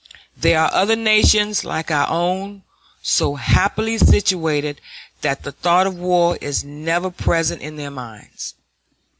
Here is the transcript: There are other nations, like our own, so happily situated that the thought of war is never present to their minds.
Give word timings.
There 0.35 0.59
are 0.59 0.73
other 0.73 0.95
nations, 0.95 1.63
like 1.63 1.91
our 1.91 2.09
own, 2.09 2.63
so 3.03 3.35
happily 3.35 3.99
situated 3.99 4.81
that 5.21 5.43
the 5.43 5.51
thought 5.51 5.85
of 5.85 5.93
war 5.95 6.37
is 6.41 6.63
never 6.63 7.11
present 7.11 7.61
to 7.61 7.69
their 7.69 7.91
minds. 7.91 8.55